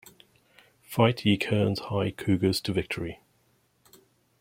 [0.81, 3.19] Fight, ye Kearns High Cougars to Victory!